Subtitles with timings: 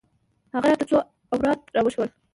[0.53, 0.97] هغه راته څو
[1.31, 2.09] اوراد راوښوول.